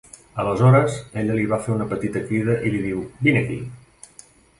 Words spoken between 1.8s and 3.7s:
petita crida i li diu: "Vine aquí!"